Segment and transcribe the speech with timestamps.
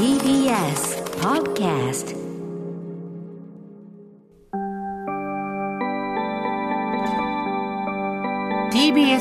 [0.00, 2.16] TBS Podcast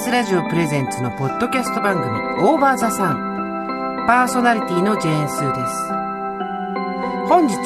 [0.09, 7.27] ラジオプレゼンツのポッドキャスト番組オーバーザさんパーソナリティのジェーンスーです。
[7.27, 7.57] 本日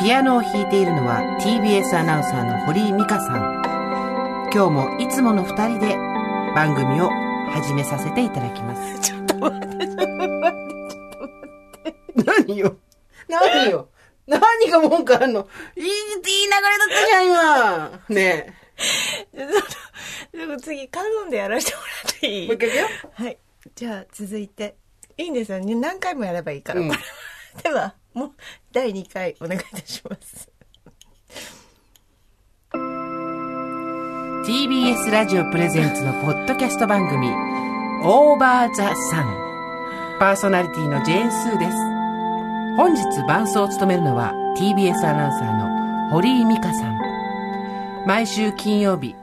[0.00, 3.62] ピアノを弾いているのは TBS アナウンサーの堀井美香さん。
[4.54, 5.96] 今日もいつもの二人で
[6.54, 7.10] 番組を
[7.50, 9.12] 始めさせていただきます
[14.70, 15.48] 何が文句あんの？
[15.76, 18.00] いい、いい流れだったじゃん、今。
[18.08, 18.54] ね
[19.36, 19.48] ちょっ
[20.32, 22.44] と、でも次、カノンでやらせてもらっていえ。
[22.44, 22.46] い？
[22.46, 22.86] もう一回いくよ。
[23.14, 23.38] はい。
[23.74, 24.76] じゃあ、続いて。
[25.16, 25.74] いいんですよね。
[25.74, 26.80] 何回もやればいいから。
[26.80, 26.90] うん
[27.62, 28.32] では、もう、
[28.70, 30.50] 第2回お願いいたします。
[34.46, 37.28] TBS ラジオプレゼンツのポッドキャスト番組
[38.04, 41.72] オーバーザサンパーソナリティのジェーンスーです
[42.76, 46.96] 本日伴奏を務めるのは TBS アナウンサーの堀井美香さん
[48.06, 49.14] 毎週金曜日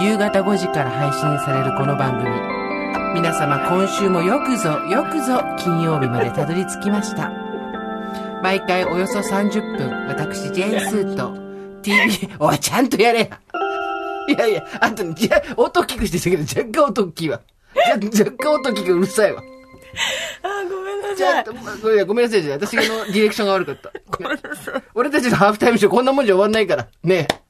[0.00, 2.30] 夕方5時から配信されるこの番組
[3.14, 7.30] 皆様今週もよくぞよくぞ金曜日までたどり着きました
[8.42, 13.38] 毎回およそ30分私ジェンスーと TV おいちゃんとやれや
[14.28, 15.04] いやいや、あと、
[15.56, 17.40] 音大きくしてたけど、若干音大きいわ。
[17.74, 19.42] 若干音大きくうるさいわ。
[21.12, 21.98] あー、ごめんなさいちょっと、。
[21.98, 23.90] まごめんなさい、じゃあ私のディレクションが悪かった。
[24.10, 24.38] ごめん
[24.94, 26.88] 俺たちのハーフタイムショーこんなもんじゃ終わんないから。
[27.04, 27.42] ねえ。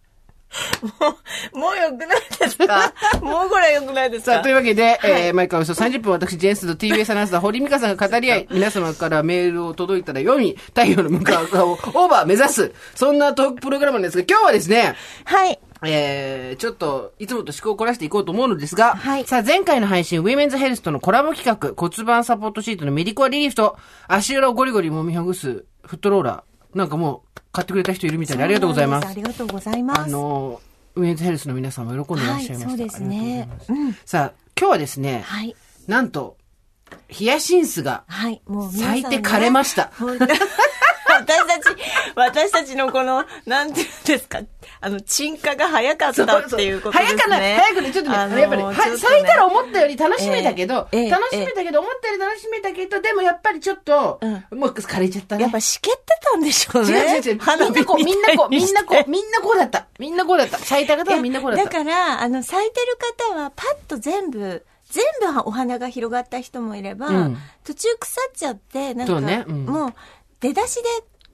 [1.00, 1.16] も
[1.54, 2.92] う、もうよくないですか？
[3.22, 4.32] もうこれよくないですか？
[4.34, 15.58] さあ、というわけで、えー、毎回およそ30分私、ジェーンスと TBS アナウンサー、堀美香さんが語り合い、皆様からメールを届いたら読み、太陽の向かう側をオーバー目指す、そんなトークプログラムなんですが、今日はですね、はい。
[15.84, 29.08] えー、ちょっと、いつもと趣向を凝らしていこうと思うのですが、はいさあ、前回の配信、ウィメンズヘルスとのコラボ企画、骨盤サポートシートのメディコアリリーフと、足裏をゴリゴリ揉みほぐすフットローラー、なんかもう、買ってくれた人いるみたいでありがとうございます。
[29.08, 30.00] ありがとうございます。
[30.02, 30.60] あの、
[30.94, 32.68] ウィメンズヘルスの皆さんも喜んでいらっしゃいました。
[32.68, 35.56] はいそうですねうございますさあ、今日はですね、はい。
[35.86, 36.36] なんと、
[37.08, 38.42] ヒヤシンスがはい。
[38.46, 39.90] もう咲いて枯れました。
[39.98, 40.26] 本当
[41.20, 41.76] 私たち、
[42.14, 44.40] 私たちのこの、なんていうんですか、
[44.80, 47.18] あの、鎮火が早かったっていうことですね。
[47.18, 54.20] 早かない、早くね、ちょっとね、あのやっぱり、はちょっとね咲いたら思ったより楽しめたけど、ええええ楽しめたけど、思ったより楽しめたけど、でもやっぱりちょっと、
[54.50, 55.42] もう枯れちゃったね。
[55.42, 57.16] やっぱしけってたんでしょうね。
[57.16, 57.38] 違う違う違う。
[57.42, 59.86] みんなこう、みんなこう、みんなこう、みんなこうだった。
[59.98, 60.58] みんなこうだった。
[60.58, 61.78] 咲いた方はみんなこうだっだた。
[61.78, 62.98] から、あの、咲いてる
[63.34, 69.94] 方は、パッと全部、全部お花が広がった人もいれば、うん途中腐っちゃって、なんか、そうねうんもう、
[70.42, 70.76] 出だし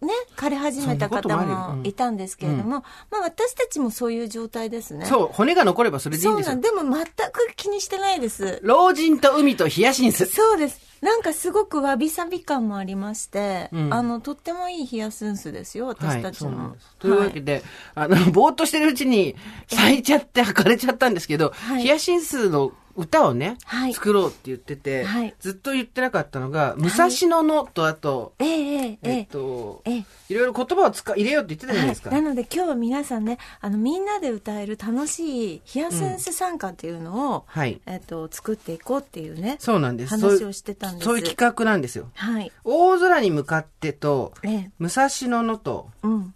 [0.01, 5.07] で、ね、枯れ始めた方もいたんですけれども、まあ私たちもそういう状態ですね。
[5.07, 6.61] そう、骨が残ればそれでいいんですよそうなん。
[6.61, 8.61] でも全く気にしてないです。
[8.63, 10.27] 老人と海とヒヤシンス。
[10.27, 10.89] そうです。
[11.01, 16.73] なんかすごくわびさび感もありまして、うんあの、とってもいいヒヤスンスですよ、私たちそうなんの。
[16.75, 17.63] ですというわけで、
[17.95, 19.37] あの、ぼーっとしてるうちに
[19.69, 23.95] 咲いちゃって、枯れちゃったんですけど、はいヒヤシンスの歌をね、はい。
[23.95, 25.35] 作ろうって言ってて、はい。
[25.39, 29.21] ずっと言ってなかったのが、武蔵野のと、あと、ええええええ。
[29.21, 30.05] っえと、ええ。
[30.29, 32.11] いろいろ言葉を使入れようって言ってたじゃないですか。
[32.11, 37.81] はい、なので今日は皆さんねあのみんなで歌える楽しいヒヤセンス参加っていうのを、はい。
[37.87, 40.11] えっと作っていこうっていうねそうなんです。
[40.11, 41.05] 話をしてたんです。
[41.05, 42.11] そういう企画なんですよ。
[42.15, 42.53] はい。
[42.65, 44.71] 大空に向かってと、ええ。
[44.79, 46.35] 武蔵野のと、うん。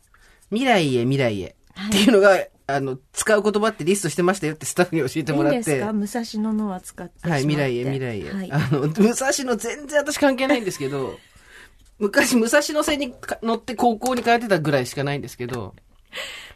[0.50, 2.38] 未来へ未来へ、はいっていうのが、
[2.74, 5.58] あの、使う言葉ってリストしてましたよってスタッフに教えていいもらって。
[5.58, 5.92] んですか？
[5.92, 8.30] 武蔵野のは使ってはい、未来へ未来へ。
[8.32, 8.52] はい。
[8.52, 11.18] あの、武蔵野全然私関係ないんですけど、
[11.98, 15.74] 昔武蔵野線にか乗って高校に通ってたぐらいしかないんですけど、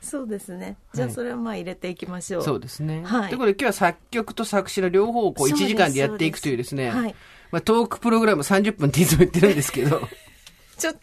[0.00, 0.76] そうですね。
[0.94, 3.02] じゃあそれをまあ入れていきましょう、そうですね。
[3.04, 3.28] はい。
[3.28, 7.14] ということで今日は作曲と作詞の両方をこう1そうです時間でやっていくというですね、そうですはい。
[7.52, 10.08] まあ、トークプログラム30分っていつも言ってるんですけど、
[10.78, 11.00] ちょっと、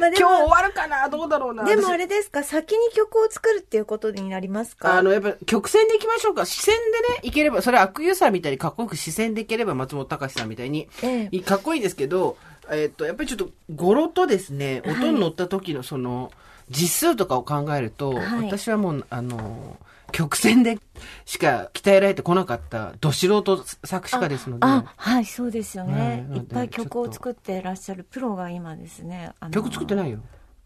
[0.00, 1.08] まあ、で今日終もわるかな？
[1.08, 1.64] どうだろうな。
[1.64, 2.42] でも私あれですか？
[2.42, 4.94] 先に曲を作るっていうことになりますか？
[4.94, 6.46] あの、やっぱ曲線でいきましょうか。
[6.46, 11.28] 視線でね、いければ、それは悪友さんみたいにかっこよく視線でいければ松本隆さんみたいに、ええ。
[11.32, 12.36] いかっこいいですけど、
[12.70, 16.32] えっと、やっぱりちょっと語呂とですね、はい音に乗った時のその、
[16.70, 18.46] 実数とかを考えると、はい。
[18.46, 19.76] 私はもう、あの、
[20.10, 20.78] 曲線で
[21.24, 30.20] しか鍛えられてこなかった、ど素人作詞家ですので、あはいそうですよね、はいい、っぱい曲を作ってらっしゃるプロが今ですね曲作ってないよ。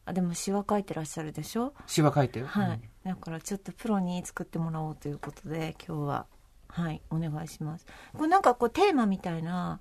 [0.07, 1.73] あでも詩は書いてらっしゃるでしょ？
[1.87, 2.47] 詩は書いてよ。
[2.47, 6.27] はい、だからちょっとプロに作ってもらおうということで今日は。
[6.67, 7.87] はいお願いします。
[8.15, 9.79] これなんかこうテーマみたいな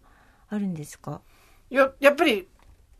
[0.48, 1.22] あるんですか？
[1.72, 2.48] や、やっぱり、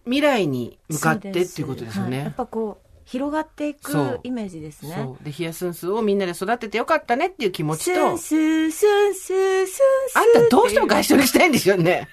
[0.06, 2.18] 未来に向かってってそいうことですよね。
[2.18, 2.26] はい。
[2.26, 5.10] やっぱこう広がっていくイメージですね。
[5.22, 9.82] で、ヒヤスンスをみんなで育ててよかったねっていう気持ちスとン、スースンスース
[10.16, 12.08] ンあんたどうしても外食したいんでしょうね。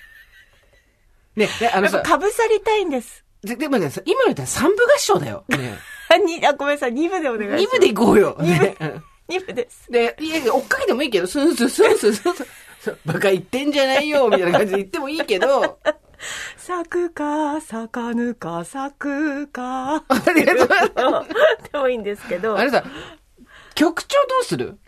[1.37, 5.45] ね、であのさかぶさりたいんですででもね、今の言ったら三部合唱だよ。
[5.49, 5.79] ね。
[6.13, 7.61] あ、に、あ、ごめんなさい、2部でお願いします。
[7.61, 8.37] 二部で行こうよ。
[8.41, 8.77] ね。
[8.81, 9.91] うん2部です。
[9.91, 15.79] で、いやいや、追っかけてもいいけど、スンスンスンスンスンバカ言ってんじゃないよ、みたいな感じで言ってもいいけど、
[16.57, 19.97] 咲くか、咲かぬか、咲くか。
[19.97, 21.27] ありがとう
[21.73, 22.57] でもいいんですけど。
[22.59, 22.85] あれさ、
[23.75, 24.79] 曲調どうする？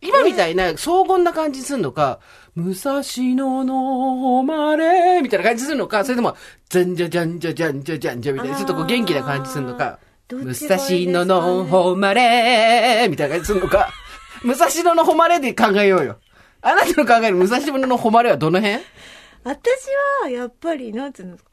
[0.00, 2.20] 今みたいな荘厳な感じすんのか、
[2.54, 6.36] 武蔵野の誉れみたいな感じするのか、それとも、
[6.68, 9.98] じゃんじゃじゃんじゃじゃんじゃじゃんじゃみたいな、ちょっとこう元気な感じするのか、
[10.30, 13.90] 武蔵野の誉れみたいな感じするのか、
[14.44, 16.18] 武蔵野の誉れで考えようよ。
[16.62, 18.82] あなたの考える武蔵野の誉れはどの辺？
[19.48, 19.68] 私
[20.22, 21.50] は、やっぱり、なんていうんですか。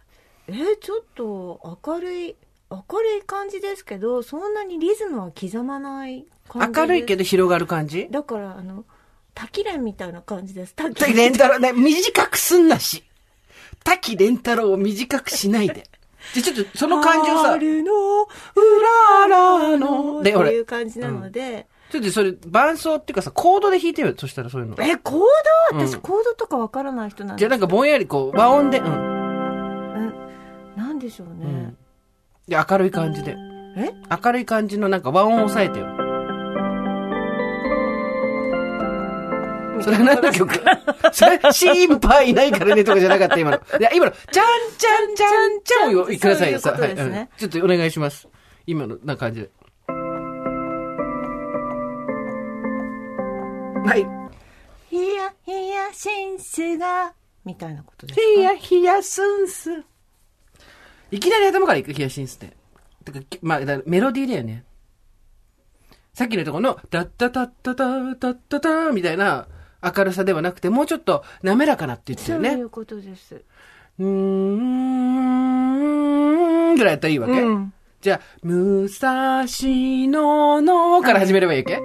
[0.47, 2.35] えーちょっと明るい、
[2.69, 7.19] 明るい感じですけど、そんなにリズムは刻まない感じ明るいけど。
[7.19, 8.09] ど広がる感じ？
[8.11, 8.83] だから、あの、
[9.33, 10.75] 滝蓮みたいな感じです。
[10.75, 13.03] 滝滝蓮太郎ね、短くすんなし。
[13.83, 15.87] 滝蓮太郎を短くしないで。
[16.33, 18.27] で、ちょっとその感じをさ、春のう
[19.21, 20.21] ららの。
[20.21, 21.67] で、って俺、いう感じなので、
[22.01, 24.13] ちょっとそれ、伴奏っていうかさ、コードで弾いてよ。
[24.17, 24.75] そしたらそういうの。
[24.79, 25.19] え、コー
[25.71, 25.77] ド？
[25.77, 28.85] うん私、コードとかわからない人なんでじゃあなんかぼんやりこう、和音で、うん。
[28.85, 30.13] うん
[30.75, 31.77] なんでしょうねうん。
[32.47, 33.35] で、明るい感じで。
[33.77, 33.91] え？
[34.23, 35.85] 明るい感じのなんか和音を抑えてよ。
[39.81, 40.53] それは何の曲？
[41.11, 43.57] それ、心配ないからねとかじゃなかった、今の。
[43.57, 44.45] いや、今の、ちゃん
[44.77, 46.75] ちゃんちゃんちゃんをくださいよ、さ。
[46.75, 48.27] そういうことですねはいうんちょっとお願いします。
[48.65, 49.49] 今の、な感じで。
[53.85, 54.07] はい。
[54.89, 58.25] ヒヤヒヤシンスが、みたいなことですか？
[58.25, 59.83] ヒヤヒヤスンス。
[61.11, 62.53] いきなり頭から行く、ヒヤシンスって。
[63.05, 64.63] てか、きまあ、だメロディーだよね。
[66.13, 69.47] さっきのとこの、ダッタタッタタッタッタタみたいな
[69.83, 72.49] 明るさではなくて、もうちょっと滑らかなって言ってたよね。
[72.51, 73.43] そういうことです。
[73.99, 74.95] うーん、
[76.75, 77.71] ぐらいやったらいいわけ、うん
[78.01, 81.81] じゃあ、武蔵野のから始めればいいわけ、はい、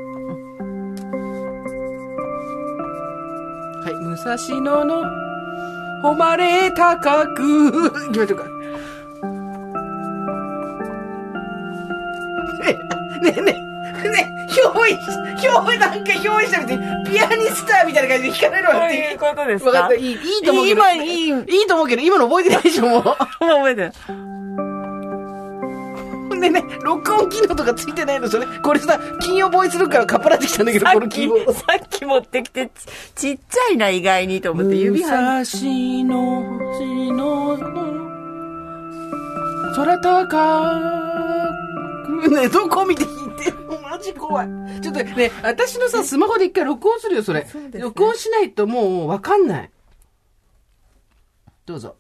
[4.23, 5.03] 武蔵野の
[6.03, 8.45] 誉れ高く、行きましょうか。
[12.61, 12.79] ね
[13.23, 13.57] え、ねえ、ね
[14.05, 19.17] え、ねえ、憑依し、憑依、なんか憑依したみたいに、ピアニスターみたいな感じで弾かれるわって。
[19.19, 20.81] ことでわかった、いい、いいと思うけど。
[20.83, 23.03] 今、いい、もういいと思うけど、今の覚えてないでしょ、もう。
[23.41, 23.91] 覚えて
[26.49, 26.53] る。
[26.53, 28.47] でね、録音機能とかついてないの、それ。
[28.47, 31.59] これさ、金曜ボーイスルックからかっぱらってきたんだけど、さっこのキーボードき、。
[31.59, 32.71] さっき持ってきて、
[33.15, 35.11] ちちっちゃいな、意外にと思って、指武は。
[35.11, 37.59] 蔵野、しの、
[39.77, 40.27] 空高
[42.07, 42.31] く。
[42.31, 43.81] ね、どこ見て弾いてんの？
[43.81, 44.49] マジ怖い。
[44.83, 47.47] ちょっとね、私のさ、スマホで一回録音するよ、それ。
[47.47, 49.71] そね録音しないともうわかんない。
[51.67, 51.97] どうぞ。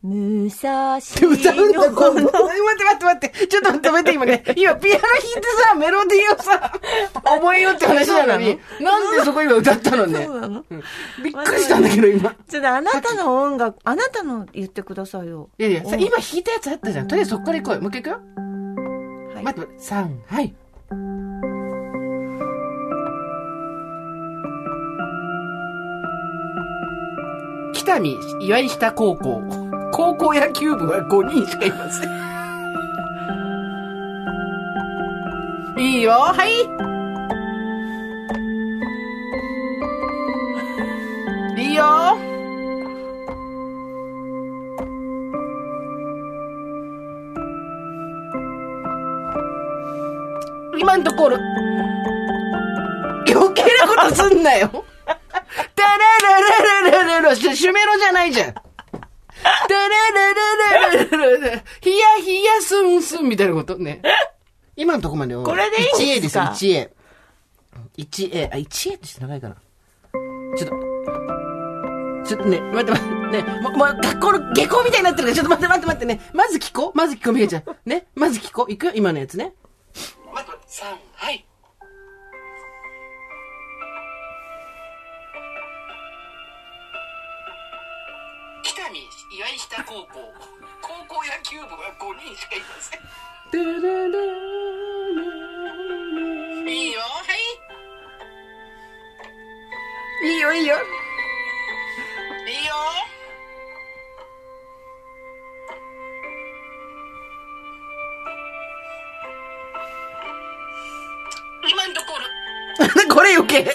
[0.00, 2.20] 武蔵歌うんだ、今度。
[2.20, 3.46] 野 待って待って待って。
[3.48, 4.44] ちょっと待って今ね。
[4.54, 6.72] 今、ピアノ弾いてさ、メロディーをさ、
[7.24, 8.60] 覚えようって話なのに。
[8.80, 10.24] なんでそこ今歌ったのね。
[10.24, 10.82] そうなのうん
[11.24, 12.32] びっくりしたんだけど、今。
[12.48, 15.48] ちょっとあなたの音楽、あなたの言ってくださいよ。
[15.58, 17.08] いやいや、さ今弾いたやつあったじゃん。
[17.08, 17.80] とりあえずそっから行こうよ。
[17.80, 19.34] もう一回行くよ。
[19.34, 19.82] はい待って待って。
[19.82, 20.54] 三、はい。
[27.74, 29.67] 北見岩井下高校。
[29.92, 32.18] 高校野球部は5人しかいません。
[35.78, 36.62] いいよ、はい。
[41.60, 42.18] いいよ。
[50.78, 51.36] 今んところ、
[53.28, 54.84] 余計なことすんなよ。
[55.06, 58.67] タラララララララ、シュシュメロじゃないじゃん。
[59.42, 60.44] タラララ
[61.06, 64.02] ララララ、ヒヤヒヤスンスンみたいなことね。
[64.76, 66.90] 今のとこまでをこれでいいんですか？1A ですよ、1A。
[67.98, 69.56] 1A、あ、1A ってして長いかな。
[70.56, 70.76] ちょっと、
[72.26, 76.20] ちょっとね、待って待って、ね、もう、もう学校の下校みたいになってるから、ちょっと待って待って待ってね。
[76.32, 77.64] まず聞こうまず聞こう、みかちゃん。
[77.84, 78.72] ね、まず聞こう。
[78.72, 79.54] いくよ、今のやつね。
[80.32, 81.07] 待って待って、3、
[93.50, 93.58] いい
[96.92, 97.00] よ。
[97.00, 97.06] は
[100.22, 100.28] い。
[100.28, 100.74] いいよいいよ。
[100.74, 100.80] いい
[102.66, 102.74] よ。
[111.70, 112.06] 今んとこ
[113.08, 113.10] ろ。
[113.14, 113.74] これ余計。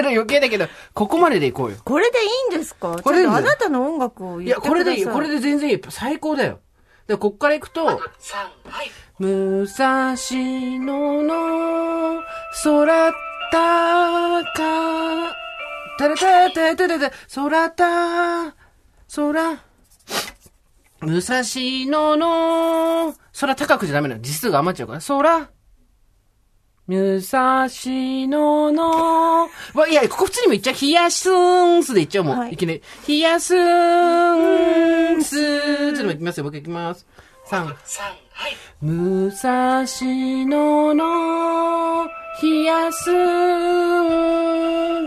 [0.00, 1.76] 余計だけど、ここまででいこうよ。
[1.84, 2.96] これでいいんですか？
[3.02, 4.48] これあなたの音楽をい。
[4.48, 5.00] や、これでいい。
[5.02, 5.10] よ。
[5.12, 5.80] これで全然いい。
[5.90, 6.60] 最高だよ。
[7.08, 8.02] で、こっから行くと、
[9.18, 12.22] 武蔵野の
[12.62, 13.12] 空
[13.50, 15.32] 高、
[15.98, 18.54] たらたたたたた、空た、
[19.16, 19.58] 空、
[21.00, 21.42] 武蔵
[21.86, 24.20] 野の空高くじゃダメなの。
[24.20, 25.00] 字数が余っちゃうから。
[25.00, 25.48] 空、
[26.88, 29.42] 武蔵野の、
[29.74, 30.74] わ、いや、ここ普通にも言っちゃう。
[30.80, 32.38] 冷やすんすで言っちゃうもん。
[32.38, 32.82] はいい、きなり。
[33.06, 35.36] 冷やすんす
[35.94, 36.44] ちょっと行きますよ。
[36.44, 37.06] 僕行きます。
[37.50, 37.74] 3。
[38.80, 39.84] 武蔵
[40.46, 42.08] 野の
[42.42, 43.16] 冷やすん。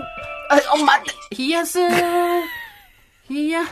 [0.02, 0.04] あ、
[0.76, 1.36] お、待って。
[1.36, 1.90] 冷やすん。
[3.28, 3.64] 冷や。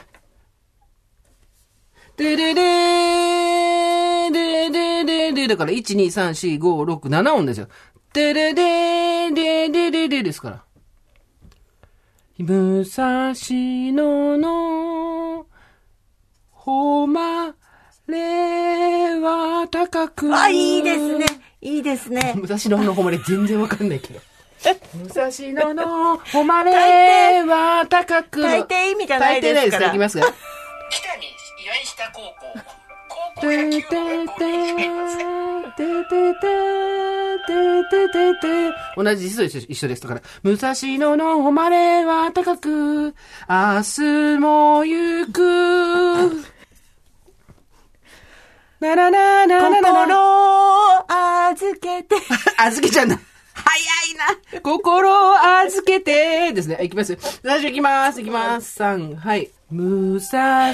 [2.18, 7.68] でででーででででだから、1、2、3、4、5、6、7音ですよ。
[8.12, 10.64] でででででででですから。
[12.40, 15.46] 武蔵野の、
[16.52, 17.54] ほま
[18.08, 20.36] れは高く。
[20.36, 21.26] あ、いいですね。
[21.62, 22.34] いいですね。
[22.36, 24.22] 武蔵野のほまれ全然わかんないけど。
[24.96, 28.42] 武蔵野のほまれは高く。
[28.42, 29.90] 大抵意味がないですから大抵ないですから。
[29.90, 30.26] いきますが。
[30.90, 31.28] 北に
[31.66, 32.26] 岩井下高校
[32.56, 32.79] 高校
[38.96, 40.02] 同じ字数一緒一緒です。
[40.02, 43.16] だから、武蔵野の誉れは高く、
[43.48, 46.44] 明日も行く。
[48.80, 50.16] ならななななな。
[50.16, 51.12] 心を
[51.50, 52.16] 預けて。
[52.58, 53.20] 預けちゃうんだ。
[53.54, 53.78] 早
[54.10, 54.16] い
[54.54, 54.62] な。
[54.62, 56.54] 心を預けて。
[56.54, 56.78] ですね。
[56.82, 57.18] いきますよ。
[57.44, 58.22] 最初いきます。
[58.22, 58.82] いきます。
[58.82, 59.50] 3、はい。
[59.72, 60.74] 武蔵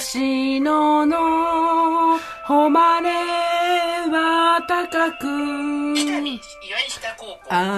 [0.61, 3.11] 野の誉れ
[4.09, 5.25] は高く。
[5.27, 5.95] 明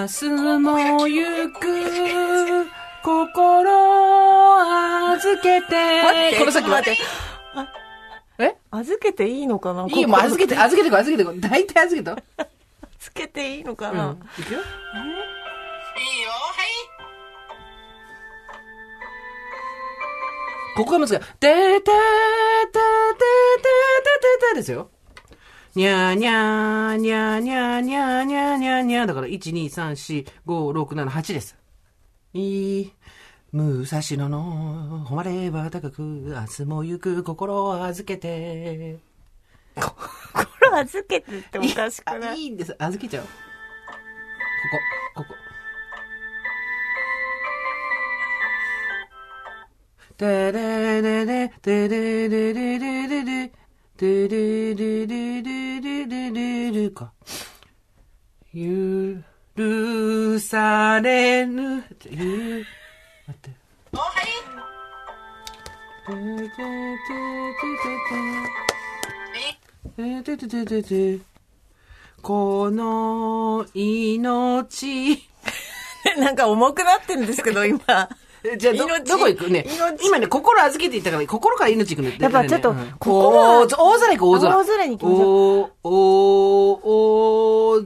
[0.06, 0.28] 日
[0.60, 2.66] も行く。
[3.02, 3.72] 心
[4.58, 4.60] を
[5.12, 6.02] 預けて。
[6.02, 7.00] 待ってこの先待って。
[8.40, 8.54] え？
[8.70, 9.86] 預けていいのかな？
[9.88, 11.40] いいよ、もう預けて、預けてこい、預けてこい。
[11.40, 12.22] 大体預け て。
[13.00, 14.20] 預けていいのかうな、ん。
[14.38, 14.60] いくよ。
[14.60, 14.62] い
[20.78, 21.18] ここが難しい。
[21.18, 21.90] ててててて
[22.40, 24.90] てててですよ。
[25.74, 31.56] にゃーにゃーにゃーにゃーにゃーにゃーにゃーにゃーだから、1、2、3、4、5、6、7、8です。
[32.32, 32.92] いい。
[33.50, 39.00] 武蔵野の誉れは高く、明日も行く心を預けて。
[39.74, 42.40] 心預けてっておかしくあない？
[42.40, 42.76] いいんです。
[42.78, 43.26] 預けちゃおう。
[43.26, 43.32] こ
[45.16, 45.47] こ、ここ。
[50.18, 53.52] てれれれ、てれれれれれれ、
[53.96, 57.12] てれれれれれれれれか。
[58.52, 59.22] 許
[60.40, 62.66] されぬ、ゆ、
[63.28, 63.50] 待って。
[63.92, 64.24] おはい
[66.06, 67.14] ててて
[67.54, 67.94] て
[69.94, 70.34] てて。
[70.34, 71.22] てててててて。
[72.22, 75.22] この命。
[76.18, 78.08] なんか重くなってるんですけど、今。
[78.44, 79.64] えじゃあど、命どこ行くね？
[79.68, 82.22] 命今ね、心預けて言ったから、心から命行くのって。
[82.22, 84.56] やっぱちょっと心はおー大空行く、大空。
[84.58, 85.70] 大空に行きましょう。
[85.84, 86.70] お、
[87.72, 87.84] お、大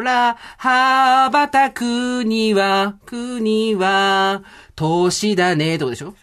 [0.00, 4.42] 空、羽ばたくには、国は、
[4.76, 6.14] 年だね、とこでしょ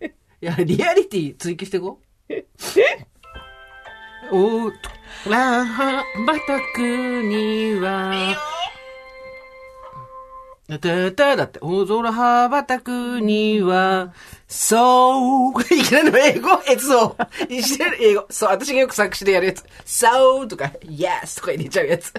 [0.02, 2.34] いや、リアリティ追求していこう。
[4.32, 4.70] お、
[5.28, 8.36] ら、羽ばたくには、
[10.78, 14.12] たただって、大空羽ばたくには、
[14.46, 17.52] そう、いきなりの英語、えつそう。
[17.52, 18.26] いきなり英語。
[18.30, 19.64] そう、私がよく作詞でやるやつ。
[19.84, 22.12] そうとか、yes とか入れちゃうやつ。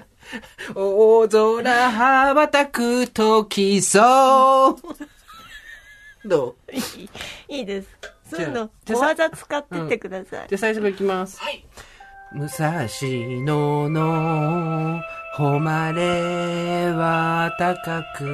[0.75, 4.77] 大空羽ばたくとき、そ
[6.23, 6.27] う。
[6.27, 7.51] どう？
[7.53, 7.87] いいです。
[8.29, 10.47] そういうの、小技使ってってください。
[10.47, 11.39] じゃあ最初からいきます。
[11.39, 11.65] はい
[12.33, 12.87] 武蔵
[13.43, 15.01] 野の
[15.37, 18.25] 誉れは高く。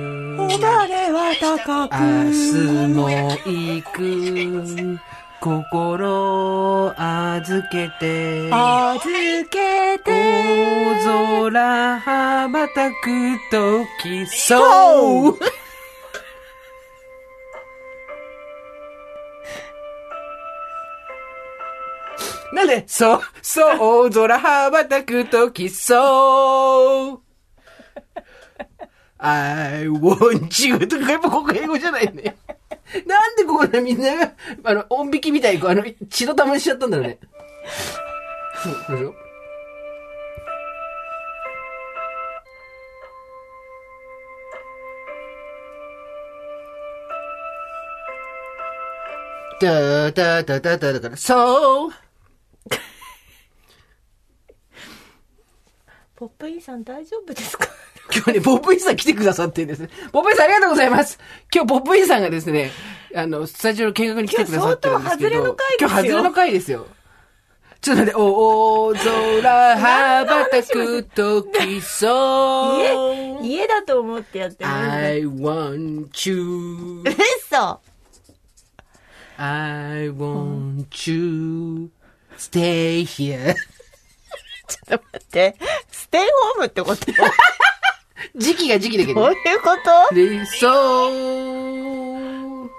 [0.50, 1.96] 誉れは高く。
[1.96, 3.08] 明日も
[3.46, 5.00] 行く
[5.40, 10.58] 心預けて預けて。
[11.08, 12.96] 大空羽ばたく
[13.52, 15.38] ときそう
[22.68, 27.22] で、そう、そう、大空羽ばたくときそう。
[29.20, 32.38] I want you とかやっぱここ英語じゃないね。
[33.06, 34.34] なんでここでみんなが、
[34.64, 37.18] あの、音引きみたいにこう、あの、血の玉にしちゃったんだろうね。
[38.64, 39.16] そう、これでしょ
[49.60, 52.07] だだだだだだから、そう
[56.16, 57.68] ポップインさん大丈夫ですか？
[58.12, 59.90] 今日ね、ポップインさん来てくださってですね。
[60.12, 61.20] ポップインさんありがとうございます。
[61.54, 62.72] 今日ポップインさんがですね、
[63.14, 65.36] あの、スタジオの見学に来てくださってるんですけど。
[65.36, 66.88] 今日相当外れの回ですよ今日外れの回ですよ。
[67.80, 72.78] ちょっと待って、大空羽ばたく時そ
[73.40, 73.44] う。
[73.44, 74.90] 家、家だと思ってやってます。
[74.90, 77.04] I want you.
[77.06, 77.80] 嘘
[79.38, 81.92] I want you.
[82.38, 83.54] Stay here.
[84.68, 85.56] ちょっと待って。
[85.92, 86.22] ステイ
[86.56, 87.06] ホームってこと？
[87.06, 87.14] ど
[88.36, 89.36] 時期が時期だけどうね。
[89.46, 89.78] いうこ
[90.10, 90.16] と？
[90.16, 91.10] で、そ
[92.66, 92.70] う。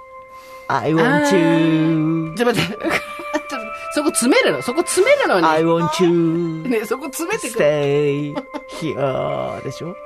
[0.68, 2.34] ?I want you.
[2.36, 2.78] ちょっと待って。
[3.94, 4.62] そこ詰めるの？
[4.62, 5.46] そこ詰めるのに。
[5.46, 6.68] I want you.
[6.68, 7.64] ね、そこ詰めてくる。
[7.64, 8.34] stay
[8.80, 9.96] here でしょ？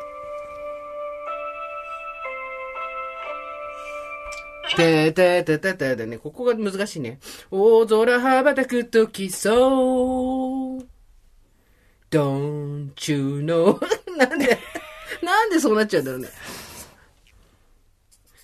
[4.76, 7.18] ててててててね、ここが難しいね。
[7.50, 10.86] 大空羽ばたくときそう。
[12.10, 13.80] Don't you know?
[14.16, 14.58] なんで、
[15.22, 16.28] なんでそうなっちゃうんだろうね。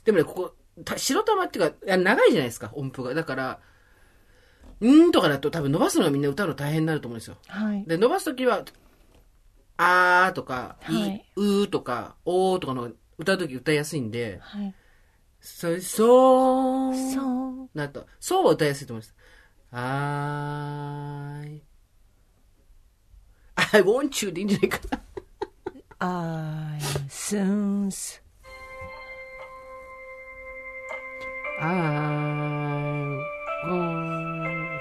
[0.04, 0.54] でもね、ここ、
[0.84, 3.14] た白玉っていうか、いや長いじゃないですか、音符が。
[3.14, 3.60] だから、
[4.80, 7.36] んーとかだと多分伸ばすのがみんな歌うの大変になると思うんですよ。
[7.46, 7.84] はい。
[7.86, 8.64] で、伸ばすときは、
[9.76, 14.74] あーとか、い、はいうーとか、おーとかの歌うとき歌いやすいんで、はい。
[15.40, 17.70] そ、そう、そう。
[17.74, 19.14] なと、そうは歌いやすいと思います。
[19.70, 21.62] I,
[23.54, 25.02] I want you でいいんじゃないかな。
[26.00, 26.78] I
[27.08, 27.90] soon.
[31.60, 31.68] I
[33.66, 34.80] want.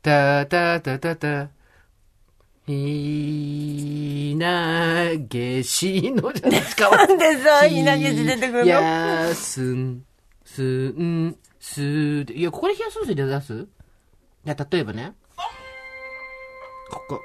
[0.00, 1.63] たたたたた。
[2.66, 6.88] ひなげしのじゃないですか。
[6.96, 8.64] なんでさ、ひなげし出てくるの？
[8.64, 10.02] やすん、
[10.44, 12.38] すん、すで。
[12.38, 13.52] いや、ここで冷やすんすで出す？
[14.46, 15.12] いや、例えばね。
[16.90, 17.20] ここ。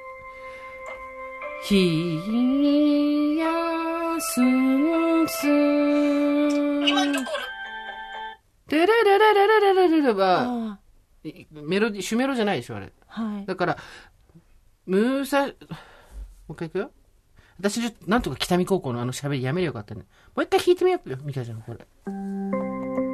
[1.63, 3.48] ひや
[4.20, 5.48] すんす。
[5.48, 7.44] 今のところ
[8.68, 10.80] てれれれれれれれれれは、
[11.52, 12.92] メロディ、主メロじゃないでしょ、あれ。
[13.08, 13.46] あはい。
[13.46, 13.78] だから、
[14.89, 15.54] 武蔵、もう
[16.54, 16.91] 一回いくよ。
[17.60, 20.02] 私、なんとか北見高校のあの喋りやめりゃよかったね。
[20.36, 23.09] もう一回弾いてみようよ、ミカちゃん、これ。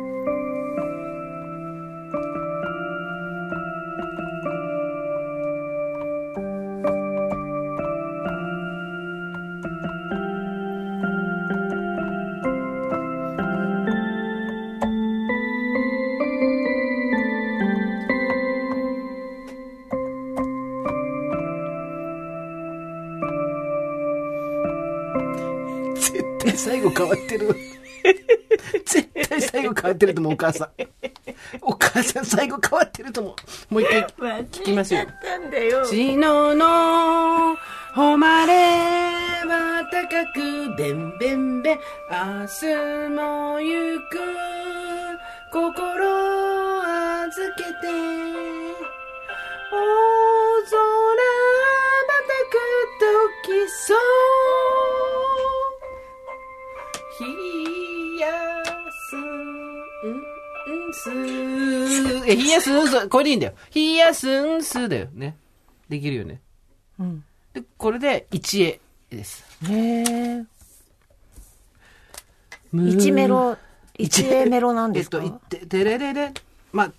[26.89, 27.56] 後変わってる。
[28.86, 30.69] 絶対最後変わってると思う、お母さん。
[31.62, 33.36] お母さん最後変わってると思
[33.69, 33.74] う。
[33.74, 34.04] もう一回
[34.45, 35.06] 聞きますよ。
[35.24, 35.86] たんだよ。
[35.86, 37.56] しのの
[37.93, 38.54] 誉れ
[39.48, 41.80] は高くべんべんべん
[42.12, 42.65] 明日
[43.10, 44.19] も行く
[45.52, 46.06] 心
[47.24, 47.88] 預けて
[49.71, 49.76] 大
[50.69, 50.76] 空
[52.08, 52.54] ばたく
[53.50, 53.98] 時そう
[61.12, 63.53] んすえ、ひやすんす、これでいいんだよ。
[63.69, 65.38] ひやすんすだよね。
[65.89, 66.41] できるよね。
[66.99, 67.23] うん。
[67.53, 68.79] で、これで1絵
[69.10, 69.43] です。
[69.69, 70.45] へえ。
[72.73, 73.58] 一メロ、
[73.97, 76.34] 一 A メロなんですかえっと、いって、てれれれ。
[76.73, 76.91] まあ、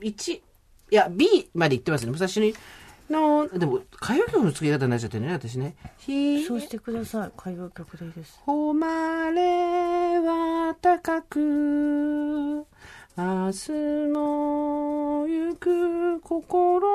[0.00, 0.42] 1、い
[0.90, 2.12] や、B まで言ってますね。
[2.16, 2.54] 最初に、
[3.10, 5.74] の、でも、歌謡曲の作り方になっちゃってるね、私ね。
[5.98, 7.32] ひ、そうしてください。
[7.38, 8.38] 歌謡曲でいいです。
[8.44, 12.66] 誉れは高く、
[13.18, 13.72] 明日
[14.12, 16.86] も行く心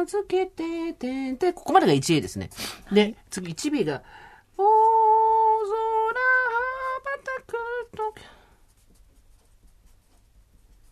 [0.00, 2.50] 預けててで、ここまでが 1A ですね。
[2.92, 4.02] で、次 1B が、
[4.58, 4.68] 大空
[5.78, 5.82] 羽
[7.02, 7.54] ばたく
[7.96, 8.14] と、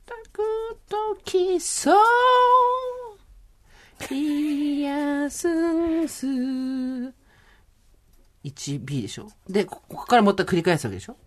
[0.07, 0.41] たく
[0.89, 1.97] ときそう、
[4.15, 6.27] いやすんす。
[8.43, 9.29] 1B でしょ。
[9.51, 11.19] で、こここからもう一回繰り返すわけでしょ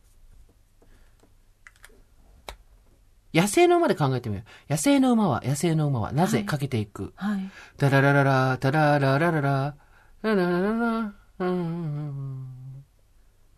[3.34, 4.72] 野生の馬で考えてみよう。
[4.72, 7.14] 野生の馬は、野生の馬は、なぜかけていく？
[7.16, 7.50] はい。
[7.78, 9.76] ダララララ、ダラララララ、
[10.22, 12.48] ラララララ、うん。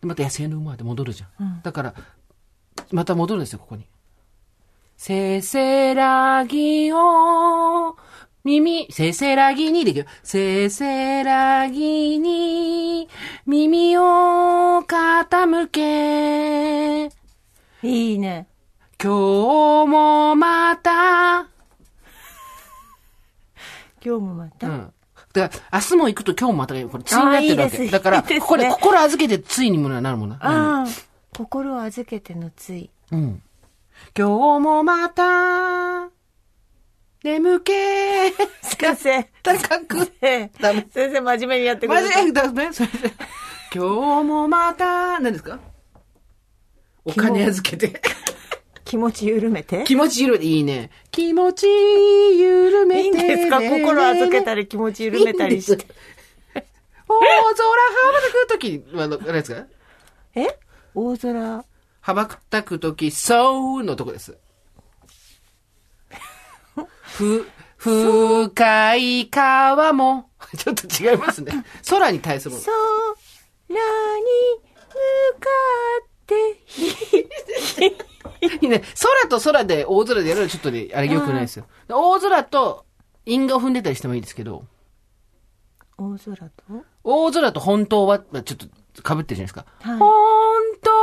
[0.00, 1.60] でまた野生の馬で戻るじゃん。
[1.62, 1.94] だから、
[2.90, 3.86] また戻るんですよ、ここに。
[4.96, 7.96] せせらぎを、
[8.44, 10.06] 耳、せせらぎにできる。
[10.22, 13.08] せせらぎに、
[13.46, 14.02] 耳を
[14.82, 17.06] 傾け、
[17.82, 18.46] いいね。
[19.02, 21.48] 今日もまた、 今
[24.02, 24.68] 日もまた？
[24.68, 24.92] うん。
[25.32, 27.84] だから、明日も行くと今日もまたがこれ、ついになってるわけ。
[27.84, 30.36] いいだから、ここで心預けてついにもなるもんな。
[30.40, 30.86] ああ、
[31.36, 32.90] 心を預けてのつい。
[33.12, 33.20] うん。
[33.20, 33.42] うん。
[34.16, 36.10] 今日もまた、
[37.22, 37.72] 眠気、
[38.62, 39.24] 先生。
[39.42, 40.04] 高く。
[40.20, 40.50] 先。
[40.92, 42.26] 生、真面目にやってください。
[42.26, 43.12] でダメそれで。
[43.74, 45.58] 今日もまた、何ですか？
[47.04, 48.00] お金預けて。
[48.84, 49.84] 気持ち緩めて。
[49.84, 50.90] 気持ち緩めて、いいね。
[51.10, 53.02] 気持ち緩めて。
[53.02, 55.86] いいんですか心預けたり気持ち緩めたりして。
[57.08, 59.66] 大空羽ばたくとき、あの、何ですか
[60.34, 60.46] え
[60.94, 61.64] 大空。
[62.00, 64.36] 羽ばたくとき、そうのとこです。
[67.02, 71.64] ふ、深い川も、ちょっと違いますね。
[71.88, 72.64] 空に対するもの。
[72.64, 72.74] 空
[78.70, 78.82] ね。
[79.28, 81.66] 空と空で大空でやるのはちょっとね、あれ良くないですよ。
[81.88, 82.86] 大空と
[83.26, 84.64] 因果を踏んでたりしてもいいですけど、
[85.98, 86.50] 大空と？
[87.04, 89.66] 大空と本当は、まあちょっと被ってるじゃないですか。
[89.80, 90.10] はい本
[90.82, 90.96] 当は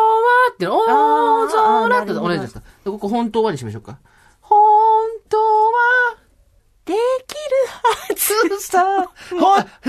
[0.53, 2.61] っての、大空ってなるほど同じですか。
[2.61, 3.99] でここ本当はにしましょうか。
[4.41, 4.57] 本
[5.29, 6.17] 当は、
[6.85, 6.93] で
[7.27, 8.83] きるはずさ、
[9.29, 9.87] 本当は頑張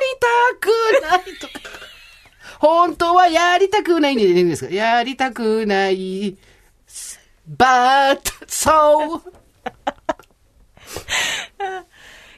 [0.00, 0.66] りたく
[1.02, 1.91] ないとか。
[2.62, 4.72] 本当はやりたくないんでいいんですか？
[4.72, 6.36] やりたくない。
[7.58, 9.20] but, so.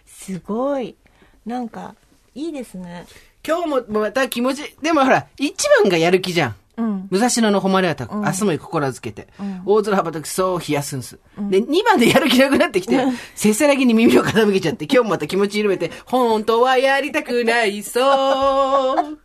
[0.07, 0.97] すごい。
[1.45, 1.95] なんか、
[2.35, 3.05] いいですね。
[3.47, 6.57] 今日もまた気持ち、でもほら、一番がやる気じゃん。
[6.77, 7.09] うん。
[7.11, 9.29] 武蔵野の誉れはたく、明日も心づけて、
[9.65, 11.19] 大空羽ばたくそう冷やすんす。
[11.51, 19.19] で、2番でやる気なくなってきて、せせらぎに耳を傾けちゃって、今日もまた気持ち緩めて、本当はやりたくない、そう。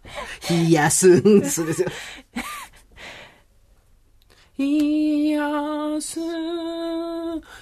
[0.49, 1.89] 冷やすんすですよ。
[4.57, 6.19] 冷やす、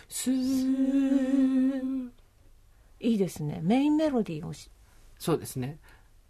[0.10, 0.32] す。
[3.00, 3.60] いいですね。
[3.62, 4.70] メインメロディーをし、
[5.20, 5.78] そうですね。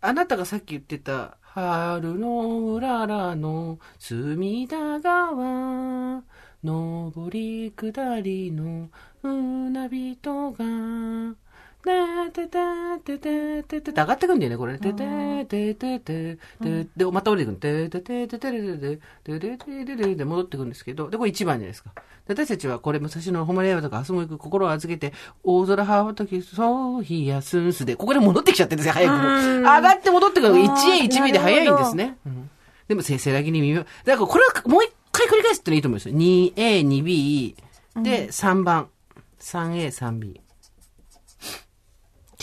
[0.01, 6.21] あなたがさっき言ってた、春のうららの隅田川、
[6.63, 8.89] 上り下りの
[9.23, 11.35] 船人が、
[11.87, 14.77] たてたててててて上がってくんだよね、これ。
[14.77, 17.57] ててててててで、また降りてくる。
[17.89, 21.91] ててててててててててててで戻ってくるんですけど、で、これ1番じゃないですか。
[22.27, 29.19] 私たちはこれ、武蔵野の誉れ山とか、明日も行く心を預けて、大空羽ばたき、そう、冷やすんすで、ここで戻ってきちゃってるんですよ、早くも。
[29.61, 32.17] 上がって戻ってくるのが 1A、1B で早いんですね。
[32.89, 36.15] でも、せせらぎに耳を、だからこれはもう一回繰り返すってのいいと思うんですよ。
[36.15, 37.55] 2A、2B、
[38.03, 38.89] で、3番。
[39.39, 40.41] 3A、3B。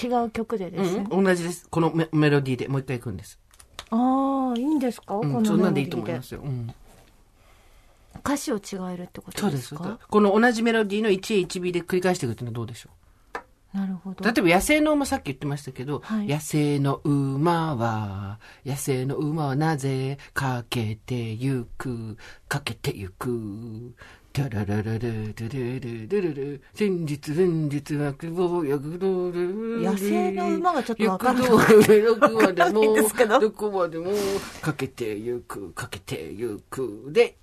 [0.02, 1.06] 違う曲でですね。
[1.10, 1.68] うん、同じです。
[1.68, 3.38] このメメロディーでもう一回行くんです。
[3.90, 6.40] ああ、いいんですか、うん、このメロディーそんなんでいいと思いますよ。
[6.42, 6.74] うん。
[8.18, 8.60] 歌詞を違
[8.92, 9.74] えるってことそうです。
[9.74, 12.90] かこの同じメロディーの 1A、1B で繰り返していくっていうのはどうでしょ
[13.74, 14.28] なるほど。
[14.28, 22.16] う例えば野生の馬さっき言ってましたけど、はい野生の馬は、野生の馬はなぜかけてゆく、
[22.48, 23.94] かけてゆく。
[24.34, 31.48] タララララタラらララ先日先日は久保ど動野生の馬がちょっと分からない。
[32.02, 32.80] どこまでも
[33.38, 33.52] ど。
[33.52, 34.10] こまでも
[34.60, 37.04] かけてゆくかけてゆく。
[37.12, 37.36] で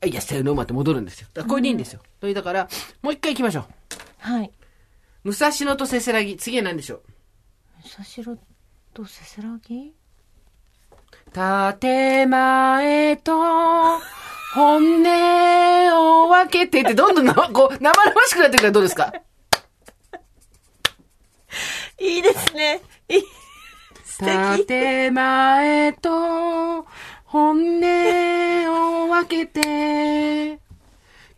[0.00, 1.28] 野生の馬って戻るんですよ。
[1.48, 2.68] これでいいんですよ、それだから
[3.02, 3.64] もう一回行きましょう。
[4.18, 4.52] はい。
[5.24, 7.02] 武蔵野とせせらぎ次は何でしょう？
[7.82, 8.38] 武蔵野
[8.94, 9.92] とせせらぎ？
[11.80, 13.32] 建前と
[14.54, 19.12] 本音を分けてってどんどんなこう 生々しくなってくるからどうですか？
[22.00, 22.80] いいですね。
[23.08, 23.22] いい。
[24.66, 26.86] 建前と
[27.24, 30.58] 本音を分けて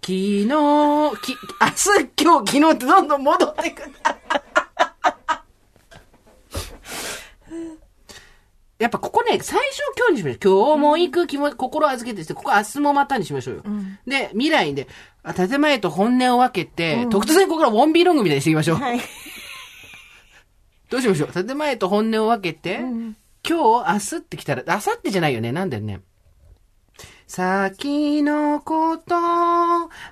[0.03, 1.15] 昨日、き、明日、
[2.23, 3.93] 今日、昨日ってどんどん戻ってくる。
[8.81, 10.67] やっぱここね、最初今日にしましょう。
[10.67, 13.63] 今日も行く気も、心預けてして、ここ明日もまたにしましょうよ。
[14.07, 14.89] で、未来で、
[15.23, 18.79] あ建前と本音を分けて、突然ここからウォンビーロングみたいにしていきましょう。
[18.79, 19.01] はい。
[20.89, 21.29] どうしましょう？
[21.33, 23.15] 建前と本音を分けて、今
[23.85, 25.53] 日、明日って来たら、明後日じゃないよね。
[25.53, 26.01] なんだよね。
[27.27, 29.15] 先のこと、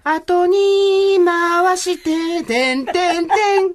[0.04, 3.74] 後に回して、てんてんてん。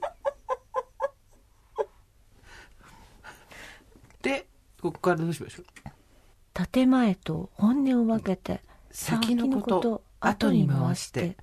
[4.22, 4.46] で、
[4.84, 5.66] ここからどうしましょう？
[6.72, 11.38] 建前と本音を分けて、先のこと後に回して。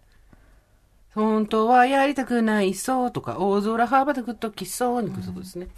[1.14, 5.68] 本当はやりたくないそうとか、大空羽ばたくときそうにくるとこですね。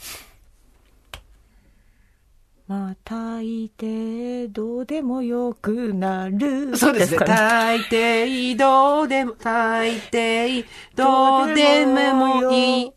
[2.67, 6.77] まあ、大抵どうでもよくなる。
[6.77, 7.19] そうですね。
[7.19, 12.93] か大抵どうでも、大抵どうでもいい。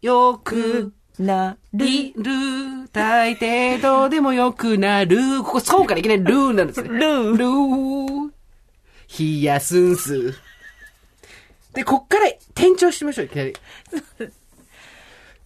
[0.00, 1.86] よくなる。
[1.86, 2.88] いる。
[2.92, 5.42] 大抵どうでもよくなる。
[5.42, 6.88] ここ、そうからいきなりルーなんですね。
[6.88, 8.30] ルールー。
[9.18, 10.34] 冷やすんす。
[11.72, 13.54] で、こっから転調してみましょう、いきなり。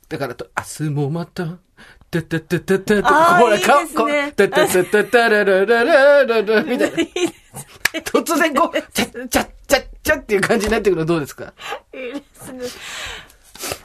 [0.08, 1.58] だからと、明日もまた、
[2.10, 3.68] たたたたたた、ほら、あーいいです
[4.04, 6.96] ねかこたたたたたらららららら、みたいな。
[8.02, 11.52] 突然こう、ちゃっちゃっちゃっちゃっていう感じになってくるのどうですか
[11.94, 12.64] いいですね。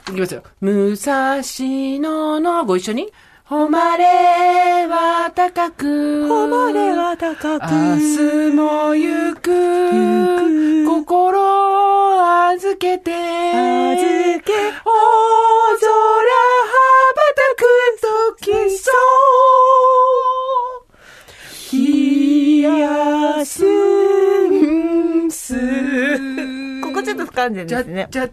[0.09, 0.43] いきますよ。
[0.61, 3.11] 武蔵野のご一緒に。
[3.45, 6.27] 誉れは高く。
[6.27, 7.63] 誉れは高く。
[7.71, 9.51] 明日も行く。
[10.85, 13.11] 心を預けて。
[13.11, 14.89] 預け大
[15.79, 16.31] 空羽
[17.13, 17.61] ばたく
[18.41, 19.35] 時そう。
[21.71, 25.53] 冷やすんす。
[26.81, 28.07] ここちょっと不完全じゃ、ですね。
[28.09, 28.29] じゃ、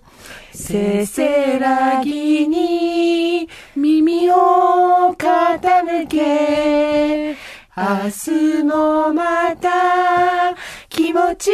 [0.55, 7.35] せせらぎに耳を傾け、
[7.75, 10.55] 明日もまた
[10.91, 11.51] 気持ち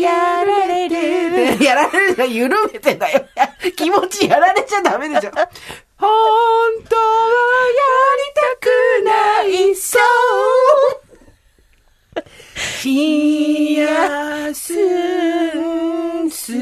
[0.00, 0.96] やられる。
[1.62, 3.26] やられるじゃ緩めてだよ。
[3.76, 5.30] 気持ちやられちゃダメでしょ。
[5.98, 6.08] 本
[6.88, 7.02] 当は
[7.68, 7.74] や
[8.16, 8.70] りたく
[9.04, 10.00] ないそう。
[12.82, 16.54] 冷やすんす。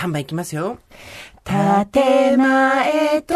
[0.00, 0.78] 3番いきますよ。
[1.92, 3.34] 建前と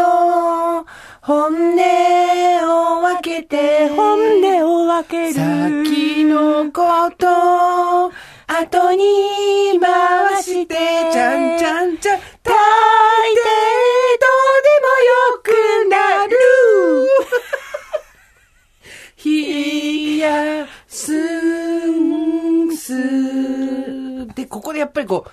[1.21, 5.33] 本音を分けて、本音を分ける。
[5.33, 8.07] 先のこと、
[8.47, 10.75] 後に回して、
[11.13, 12.57] ちゃんちゃんちゃん、大抵ど
[14.17, 15.51] うでもよく
[15.87, 16.35] なる。
[19.23, 21.13] 冷やす
[21.91, 24.25] んす。
[24.33, 25.31] で、ここでやっぱりこう、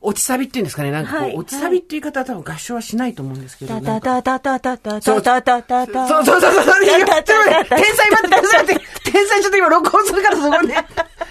[0.00, 0.90] 落ちサビっていうんですかね。
[0.90, 3.74] なんかこう、はい落ちサビっていう言い方は多分合唱はしないと思うんですけど。
[3.74, 6.08] タなんかタタタタタそうタタタタタ。
[6.08, 6.84] そうそうそうそう。
[6.84, 9.10] いやちょっと待って天才待って、天才待って。
[9.10, 10.86] 天才ちょっと今録音するからそこね。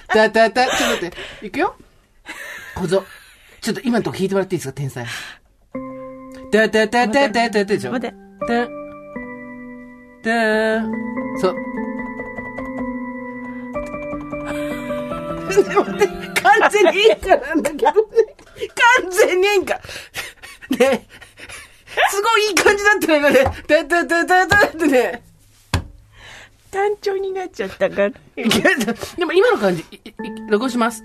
[0.09, 1.09] たたた、ちょっと待っ
[1.41, 1.45] て。
[1.45, 1.75] いくよ。
[2.75, 3.03] 小僧。
[3.61, 5.05] ちょっと今のとこ弾いてもらっていいですか、天才。
[6.51, 7.91] たたたたたたでしょ。
[7.91, 8.15] 待って
[8.47, 8.67] た。
[10.23, 10.83] た。
[11.39, 11.55] そう。
[15.63, 16.07] でもね、
[16.41, 18.06] 完全に演歌なんだけどね。
[19.01, 19.75] 完全に演歌。
[20.77, 21.07] ね。
[22.09, 23.43] すごいいい感じだったの今ね。
[23.67, 25.23] たたたたたってね。
[26.71, 28.11] 単調になっちゃったから。
[28.35, 30.13] でも今の感じ、いいい
[30.49, 31.03] 録音します。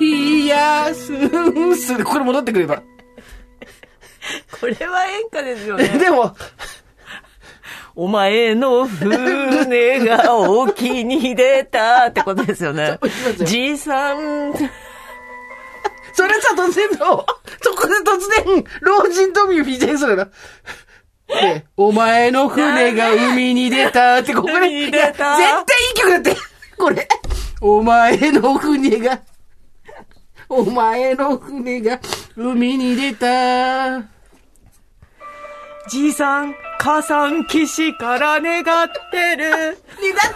[0.00, 2.82] 冷やすんすで、これ戻ってくれば。
[4.60, 5.88] これは演歌ですよね。
[6.00, 6.34] でも、
[8.00, 12.98] お前の船が沖に出たってことですよね。
[13.44, 14.54] じいさん。
[16.14, 17.26] それさ、突然の、
[17.60, 20.24] そこで突然、老人とミューフィーチャーするの。
[21.28, 24.54] で、お前の船が海に出たって、ここで。
[24.54, 26.36] 海に出た絶対いい曲だって。
[26.78, 27.06] これ。
[27.60, 29.20] お前の船が、
[30.48, 32.00] お前の船が
[32.34, 34.00] 海に出た。
[35.90, 38.64] じいさん、母さん、岸から願っ
[39.12, 39.50] てる。
[39.50, 39.76] 願っ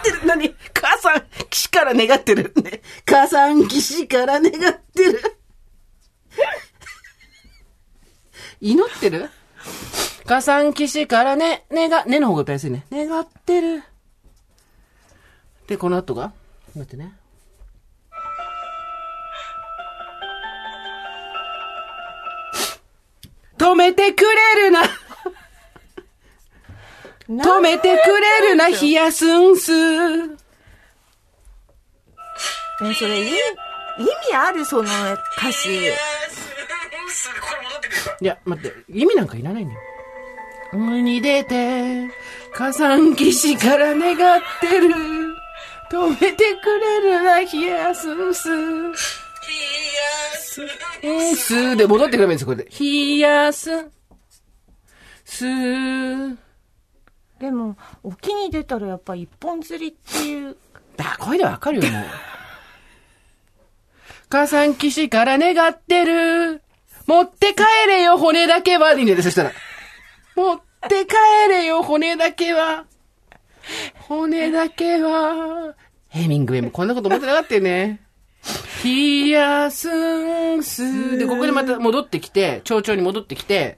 [0.03, 0.27] てる？
[0.27, 0.55] 何？
[0.75, 2.53] 母さん、岸から願ってる。
[2.63, 2.83] ね。
[3.03, 4.51] 母さん、岸から願っ
[4.93, 5.39] てる。
[8.61, 9.31] 祈ってる？
[10.27, 12.85] 母さん、岸からね、願、ねの方が歌いやすいね。
[12.91, 13.83] 願ってる。
[15.65, 16.31] で、この後が？
[16.75, 17.11] 待ってね。
[23.57, 24.81] 止めてくれるな
[27.27, 29.71] 止めてくれるな、冷やすんす。
[32.83, 34.89] え、それ、意意味あるその
[35.37, 35.85] 歌詞。
[38.21, 39.79] いや、待って、意味なんかいらないんだよ。
[40.73, 42.09] 海に出て、
[42.53, 44.93] 火山岸から願ってる。
[45.91, 48.49] 止めてくれるな、冷やすんす。
[48.49, 48.93] 冷や
[51.35, 51.35] す。
[51.35, 52.69] すで戻ってくればいいんですよ、これで。
[52.79, 53.69] 冷やす。
[55.23, 56.44] す。
[57.45, 60.57] でも、沖に出たらやっぱ一本釣りっていう。
[60.97, 62.03] だ、声でわかるよ、もう。
[64.29, 66.63] 火山岸から願ってる。
[67.05, 68.93] 持って帰れよ、骨だけは。
[68.93, 69.51] いいんだよ、そしたら。
[70.35, 71.13] 持って帰
[71.49, 72.85] れよ、骨だけは。
[74.07, 75.75] 骨だけは。
[76.09, 78.01] ヘミングウェイもこんなこと思ってなかったよね。
[78.81, 83.77] ヒヤスンスで、ここでまた戻ってきて、蝶々に戻ってきて、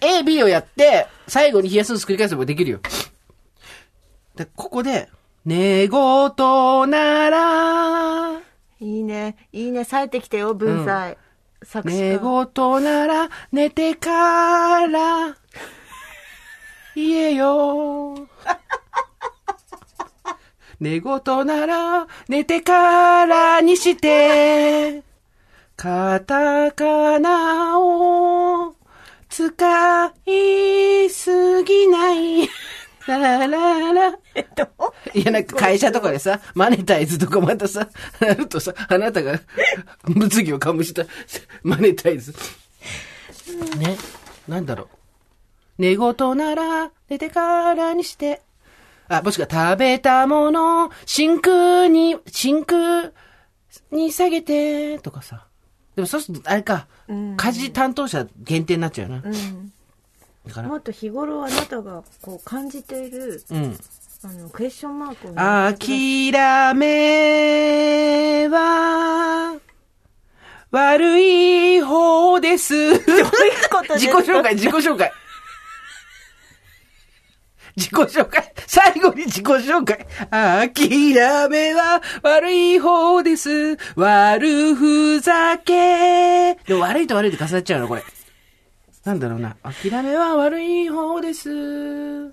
[0.00, 2.80] A、B をやって、最後に冷やすの繰り返せばできるよ。
[4.36, 5.08] で、ここで、
[5.44, 8.40] 寝言なら、
[8.78, 9.36] いいね。
[9.52, 9.84] いいね。
[9.84, 11.16] 冴えてきてよ、文才。
[11.62, 12.18] 作詞寝家。
[12.18, 15.36] 言なら、寝てから、
[16.94, 18.28] 言えよ。
[20.78, 25.02] 寝言なら、寝てからにして、
[25.76, 28.75] カタカナを
[29.36, 32.48] 使いすぎない。
[33.06, 34.18] ララララ。
[34.34, 37.86] えっと、いや、なんか会社とかでさ、マネタイズとかまたさ、
[38.18, 39.38] なるとさ、あなたが
[40.04, 41.04] 物議を醸した
[41.62, 42.34] マネタイズ。
[43.76, 43.98] ね、
[44.48, 44.88] なんだろう。
[45.82, 48.40] 寝言なら寝てからにして。
[49.08, 53.12] あ、もしくは食べたもの、真空に、真空
[53.90, 55.46] に下げて、とかさ。
[55.94, 56.86] でもそうすると、あれか、
[57.36, 59.22] 家事担当者限定になっちゃうよな。
[59.24, 59.72] うん。
[60.46, 63.78] だから、もっと日頃あなたがこう感じている、うん。
[64.24, 65.34] あの、クエスチョンマークを。
[65.34, 69.56] 諦めは、
[70.72, 72.74] 悪い方です。
[73.06, 73.24] どういう
[73.70, 74.18] ことですか？
[74.20, 75.12] 自己紹介、自己紹介。
[77.76, 78.52] 自己紹介。
[78.66, 80.06] 最後に自己紹介。
[80.30, 83.76] 諦めは悪い方です。
[83.94, 86.54] 悪ふざけ。
[86.66, 88.02] でも悪いと悪いで重なっちゃうの、これ。
[89.04, 89.56] なんだろうな。
[89.62, 92.32] 諦めは悪い方です。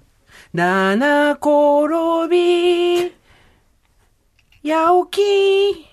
[0.53, 3.13] 七転び。
[4.63, 5.87] 八起き。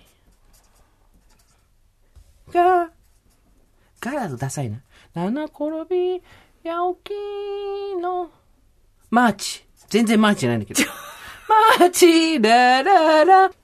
[2.53, 2.91] が、
[4.01, 4.81] がだとダサいな。
[5.15, 6.23] 七転び、
[6.65, 7.13] 八起き
[8.01, 8.31] の、
[9.11, 9.65] マーチ。
[9.89, 10.81] 全然マーチじゃないんだけど。
[11.79, 13.57] マーチ、ラララ、ミン、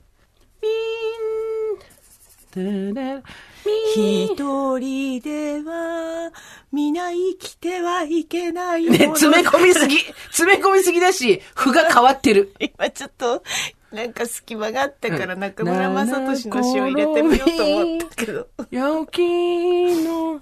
[2.51, 2.61] タ
[3.03, 3.23] ララ。
[3.95, 6.33] 一人では、
[6.73, 8.85] 皆生きてはいけない。
[8.91, 9.99] ね、詰め込みすぎ。
[9.99, 12.53] 詰め込みすぎだし、譜が変わってる。
[12.59, 13.43] 今ちょっと、
[13.93, 18.49] なんか隙間があったから中村雅俊の詩を入れてみようと思ったけど。
[18.71, 19.23] 陽気
[20.05, 20.41] の、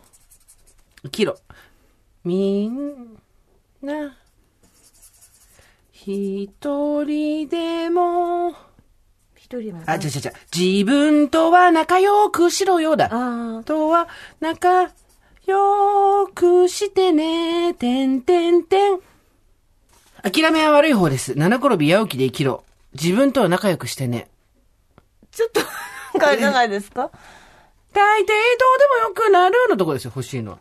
[1.02, 1.36] 生きろ。
[2.24, 3.18] みん
[3.82, 4.16] な、
[6.06, 8.50] 一人でも、
[9.36, 9.82] 一人も。
[9.86, 10.32] あ、違う違う違う。
[10.54, 13.08] 自分とは仲良くしろよだ。
[13.10, 14.90] あとは仲
[15.46, 17.72] 良くしてね。
[17.72, 19.00] てんてんてん。
[20.22, 21.38] 諦めは悪い方です。
[21.38, 22.64] 七転び八起きで生きろ。
[22.92, 24.28] 自分とは仲良くしてね。
[25.30, 25.60] ちょっと、
[26.18, 27.10] なんかじゃないですか？
[27.94, 28.34] 大抵どうで
[29.02, 30.58] もよくなるのとこですよ、欲しいのは。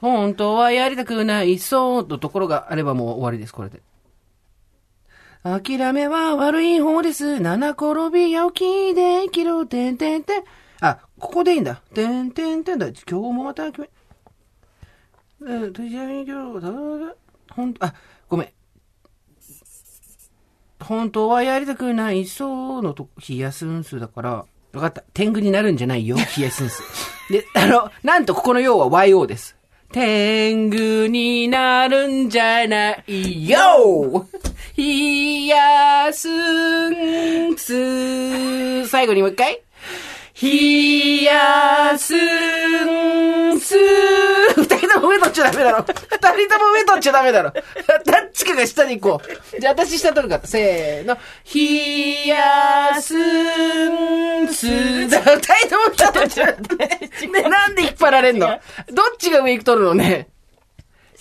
[0.00, 3.80] 本当はやりたくない、そうのところがあればもう終わりです、これで。
[5.44, 7.38] 諦めは悪い方です。
[7.38, 10.44] 七転び八起きで生きろ、てんてんてん。
[10.80, 11.82] あ、ここでいいんだ。
[11.92, 12.86] てんてんてんだ。
[12.86, 13.90] 今日もまた決め。
[15.46, 16.72] えー、とじゃみ今日、だ
[17.50, 17.92] ほん、あ、
[18.26, 18.48] ごめん。
[20.80, 24.30] 本当はやりたくない、そうのと、冷やすんすだから、
[24.72, 25.04] わかった。
[25.12, 26.82] 天狗になるんじゃないよ、冷やすんす。
[27.30, 29.58] で、あの、なんとここの用は YO です。
[29.94, 34.26] 天狗になるんじゃないよ
[34.76, 36.28] 冷やす
[36.90, 38.88] んす。
[38.88, 39.62] 最後にもう一回。
[40.42, 43.76] 冷やすんす。
[45.18, 45.84] 取っちゃダメだろ。
[45.84, 45.96] 二人
[46.48, 47.50] とも上取っちゃダメだろ。
[47.50, 47.62] どっ
[48.32, 49.22] ちかが下に行こ
[49.56, 49.60] う。
[49.60, 50.46] じゃあ私下取るから。
[50.46, 51.16] せーの。
[51.54, 55.08] 冷やすんす。
[55.08, 56.86] だ二人とも下取っちゃダメ。
[57.42, 58.48] ね、なんで引っ張られんの？
[58.48, 58.58] どっ
[59.18, 60.28] ちが上行く取るのね？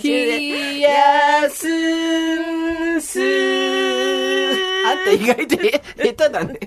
[0.03, 3.19] 冷やすんす。
[4.85, 6.59] あんた意外とへ下手だね。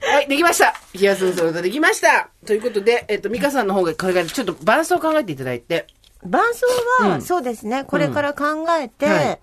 [0.00, 0.74] はい、できました。
[0.94, 2.30] 冷やすんすの歌できました。
[2.46, 5.86] ということで、えっと、ミカさんの方がこれからちょっと伴奏を考えていただいて。
[6.26, 6.66] 伴奏
[7.04, 9.40] は、うんそうですね、これから考えて、うんはい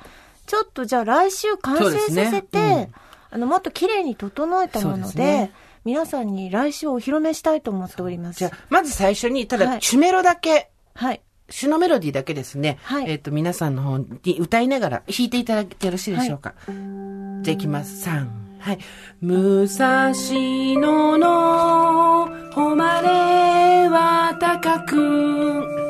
[0.47, 2.93] ちょっとじゃあ来週完成させて、うん
[3.31, 5.49] あの、もっと綺麗に整えたもので、
[5.85, 8.39] 皆さんに来週お披露目したいと思っております。
[8.39, 11.21] じゃあ、まず最初に、ただ、はいシュメロだけ、はい。
[11.49, 12.77] シュのメロディーだけですね。
[12.83, 16.53] はいえっ、と、皆さんの方に歌いながら弾いていただいてよろしいでしょうか。
[16.67, 18.09] じゃあ行きます。
[18.09, 18.27] 3。
[18.59, 18.79] はい。
[19.21, 25.80] 武蔵野の誉れは高く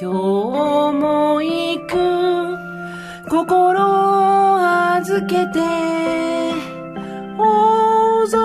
[0.00, 0.14] 今日
[0.92, 1.96] も行く。
[3.28, 5.58] 心預けて。
[7.36, 8.38] 大空羽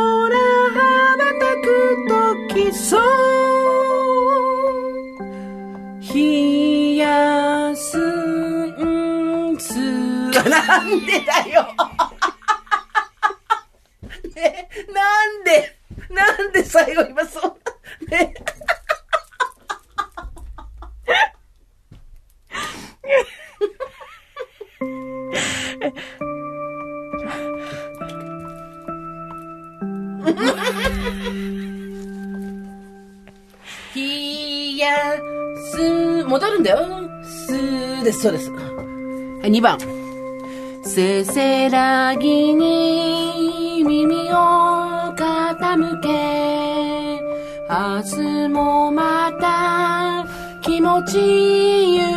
[0.73, 0.79] ば
[1.39, 2.07] たく
[2.49, 3.01] 時そう。
[6.15, 9.75] 冷やすんつ。
[10.49, 11.67] なんでだよ。
[14.35, 15.77] ねなんで
[16.09, 17.52] なんで最後今そう
[38.23, 38.49] そうです。
[38.51, 38.57] は
[39.43, 39.77] い、2番。
[40.85, 44.35] せせらぎに耳を
[45.13, 47.19] 傾け、
[47.69, 50.25] 明日もまた
[50.61, 52.12] 気持ちいい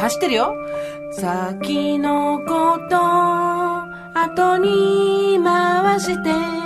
[0.00, 0.56] と走ってるよ。
[1.12, 2.96] 先のこと
[4.18, 6.59] 後に回して。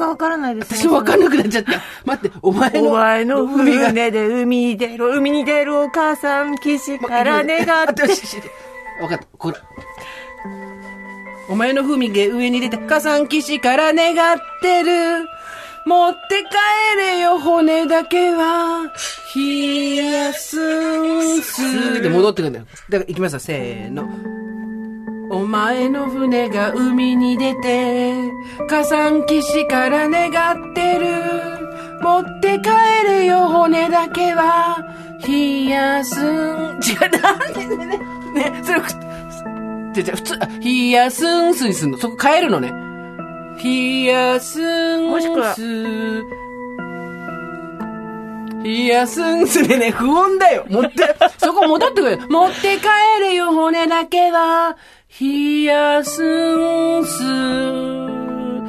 [0.00, 0.78] がわからないですね。
[0.80, 1.72] 私わかんなくなっちゃった。
[2.04, 2.88] 待って、お前の。
[2.88, 3.46] お前の。
[3.46, 8.02] 船で海に出る、海に出るお母さん、岸から願って。
[9.00, 9.26] わかった。
[9.38, 9.56] これ。
[11.48, 15.26] お前の風味が上に出て、火山岸から願ってる。
[15.86, 18.92] 持って帰れよ、骨だけは。
[19.34, 22.02] 冷やすんす。
[22.02, 22.66] で戻ってくるんだよ。
[22.88, 24.08] だから、行きますよ、せーの。
[25.30, 28.14] お前の船が海に出て、
[28.68, 30.30] 火山岸から願
[30.72, 31.06] ってる。
[32.02, 32.70] 持って帰
[33.08, 34.84] れよ、骨だけは。
[35.24, 36.24] 冷やすん。
[36.24, 38.88] 違う、なんでね、ね、ね、それ、ふ
[39.92, 41.98] じゃじゃ普通、あ冷やすんすにすんの。
[41.98, 42.72] そこ変えるのね。
[43.62, 45.10] 冷やすんす。
[45.10, 45.54] もしくは
[48.64, 50.66] 冷やすんすでね、不穏だよ。
[50.68, 52.16] 持って、そこ戻ってくれ。
[52.16, 54.76] 持って帰れよ、骨だけは。
[55.18, 57.22] 冷やすんす。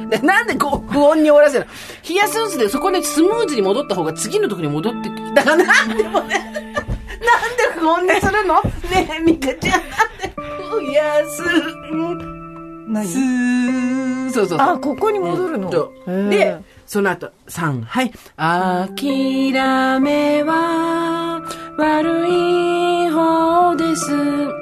[0.08, 1.70] でなんでこう、不穏に終わらせるの？
[2.08, 8.62] 冷やすんすで、そこでスムーズに戻った方が次のとこに戻ってくだからなんでもね、なんで不穏にするの？
[8.90, 10.34] ねえ、ミカちゃん、なんで、
[10.86, 14.32] 冷やすん何す。
[14.34, 14.68] そうそうそう。
[14.68, 15.72] あ、ここに戻るの？
[15.72, 18.12] そうへーで、その後、3、はい。
[18.36, 19.52] 諦
[20.00, 21.42] めは
[21.78, 24.61] 悪い方です。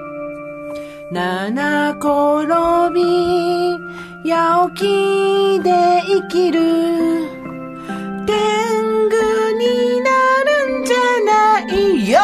[1.12, 2.46] 七転
[2.94, 3.02] び、
[4.30, 6.60] 八起きで生きる。
[8.26, 8.36] 天
[9.06, 10.10] 狗にな
[10.44, 12.20] るんじゃないよ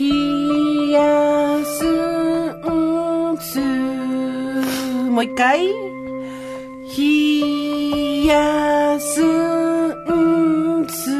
[0.00, 3.60] 冷やすんす。
[5.10, 5.68] もう一回。
[6.96, 11.12] 冷やすんす。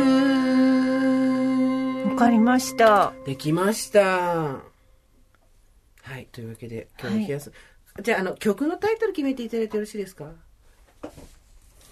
[2.09, 3.12] わかりました。
[3.24, 4.68] できました。
[6.29, 6.33] はい。
[6.33, 7.53] というわけで、今日の冷やす。
[8.03, 10.26] じゃあ、あの、曲のタイトル決めていただいてよろしいですか？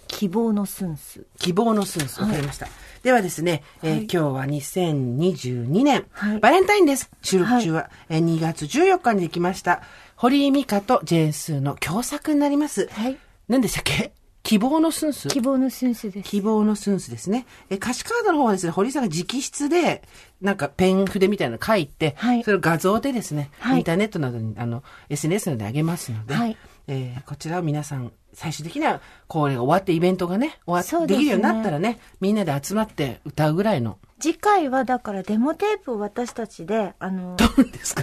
[0.09, 1.27] 希望のスンス。
[1.39, 2.21] 希望のスンス。
[2.23, 2.69] わかりました。
[3.03, 7.11] ではですね、えーはい今日は2022年、はいバレンタインです。
[7.23, 9.83] 収録中は、えー2月14日にできました、
[10.17, 12.89] 堀井美香とジェーンスーの共作になります。
[12.93, 13.17] はい。
[13.49, 14.13] 何でしたっけ？
[14.47, 15.27] 希望のスンス？
[15.27, 16.31] 希望のスンスです。
[16.31, 17.47] 希望のスンスですね。
[17.69, 20.03] え、歌詞カードの方はですね、堀井さんが直筆で、
[20.41, 37.37] なんかペン筆みたいなの書いて、はいそれを画像でですね、はいインターネットなどに、あの、SNS などで上げますので、はいえーこちらを皆さん、最終的には、これが終わってイベントがね、終わっ、そうできるようになったらね、みんなで集まって歌うぐらいの、次回はだからデモテープを私たちで、あの、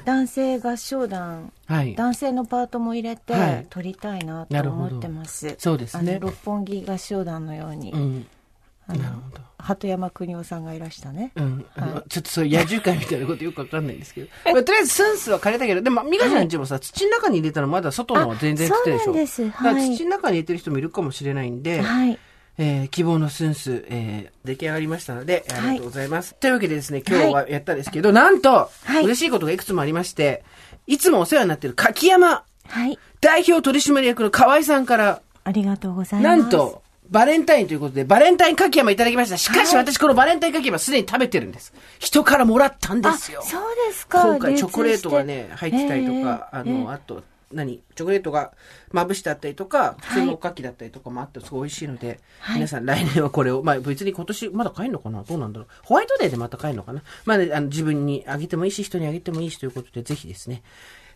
[0.05, 1.93] 男性合唱団、はい。
[1.93, 3.67] 男性のパートも入れてはい。
[3.69, 5.55] 撮りたいなと思ってます。
[5.59, 6.17] そうですね。
[6.19, 8.27] 六本木合唱団のように、うん。
[9.57, 11.31] 鳩山邦夫さんがいらしたね。
[11.35, 11.65] うん。
[11.75, 14.27] はいちょっとそういう野獣会みたいなことよくわかんないんですけど。
[14.53, 19.05] まあとりあえずスンスは枯れたけど、でも、ミカちゃんちもさ、土の中に入れたらまだ外のは全然来てるでしょ。
[19.05, 22.19] そうですだからはい土の中に入れてる人もいるかもしれないんで、はい。
[22.57, 26.35] えー希望のスンス、えー出来上がりましたので、あはいりがとうございます。
[26.35, 30.43] というわけでですね、今日はやったんですけど、なんと、はい嬉しいことがいくつもありまして、
[30.87, 32.99] いつもお世話になっている柿山はい。
[33.21, 36.37] 代表取締役の河合さんから、ありがとうございます。
[36.37, 36.82] なんと、
[37.13, 39.37] バレンタインということで、バレンタインかき山いただきました。
[39.37, 41.71] しかし私このバレンタインかき山すでに食べてるんです。
[41.99, 43.43] 人からもらったんであ、すよ。
[43.43, 44.23] そうですか。
[44.23, 46.87] 今回チョコレートがね、入ってたりとか、あの、ええええ。
[46.87, 47.83] あと、何？
[47.93, 48.53] チョコレートが
[48.91, 52.55] まぶしてあったりとか、普通のおかきだったりとかもあって、すごい美味しいので、はい。
[52.55, 55.21] 皆さん来年はこれを、まあ別に今年まだ買えるのかな？
[55.21, 55.69] どうなんだろう？
[55.83, 57.03] ホワイトデーでまた買えるのかな？
[57.25, 60.63] まあね、あの自分にあげてもいいし、人にあげてもいいしということで、ぜひですね、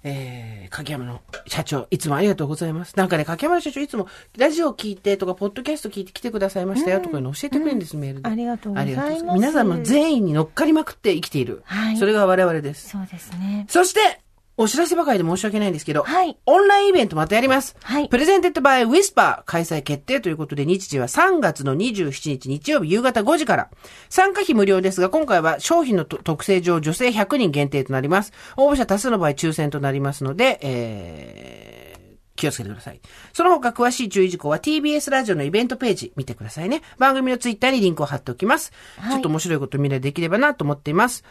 [0.04, 2.96] えー、柿山の社長、いつもありがとうございます。
[2.96, 8.30] なんかね、柿山の社長、いつも、ラジオ聞いてとか、ポッドキャスト聞いて来てくださいましたよとかいうの教えてくれるんです、メールで。
[8.30, 11.62] ありがとうございますありがとうござ皆さんも善意に乗っかりまくって生きている。
[11.66, 12.90] はいそれが我々です。
[12.90, 13.66] そうですね。
[13.70, 14.22] そして、
[14.58, 17.76] お知らせばかりで申し訳ないんですけど、はいオンラインイベントまたやります。
[17.84, 23.70] はい presented by ウィスパー開催決定ということで、日時は3月の27日日曜日夕方5時から。
[24.10, 28.34] 参加費無料ですが、今回は商品のと特性上女性100人限定となります。
[28.58, 33.02] 応募者多数の場合抽選となりますので、えー、気をつけてください。
[33.34, 36.82] その他詳しい注意事項は TBS ラジオのイベントページ見てくださいね。
[36.98, 38.72] 番組のツイッターにリンクを貼っておきます。
[38.98, 41.24] はいちょっと面白いことみんなでできればなと思っています。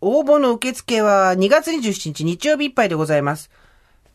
[0.00, 3.50] 応募の受付は2月27日日曜日いっぱいでございます。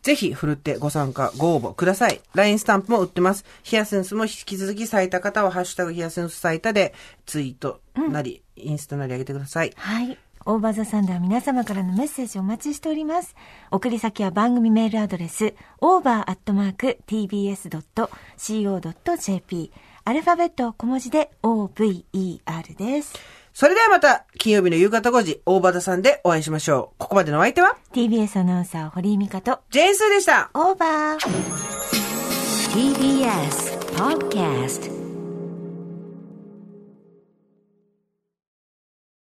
[0.02, 2.20] ぜひ、ふるってご参加、ご応募ください。
[2.34, 3.44] LINE スタンプも売ってます。
[3.62, 6.92] ヒヤセンスも引き続き咲いた方は、ハッシュタグヒヤセンス咲いたで、
[7.24, 9.72] ツイートなり、インスタなり上げてください。
[9.76, 10.18] はい。
[10.44, 13.36] オーバーザサンダー皆様からのメッセージお待ちしております。
[13.70, 17.32] 送り先は番組メールアドレス、over.tbs.co.jp。
[20.04, 23.14] アルファベット小文字で OVER です。
[23.54, 26.96] それではまた、金曜日の夕方5時、大場田さんでお会いしましょう。
[26.98, 30.50] ここまでのお相手は、TBS アナウンサー堀井美香とジェーンスーでした。
[30.54, 31.72] オーバー
[32.72, 35.01] TBS Podcast